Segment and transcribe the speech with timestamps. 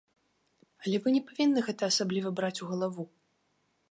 [0.85, 3.03] Але вы не павінны гэта асабліва браць у галаву.